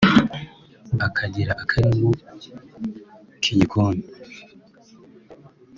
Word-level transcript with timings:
Akagira 1.07 1.51
akarimo 1.63 2.09
k’igikoni 3.41 4.03